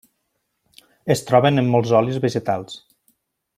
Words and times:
Es 1.17 1.21
troben 1.27 1.63
en 1.63 1.69
molts 1.75 1.93
olis 2.01 2.19
vegetals. 2.25 2.83